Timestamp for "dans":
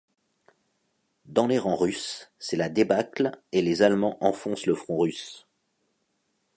1.27-1.45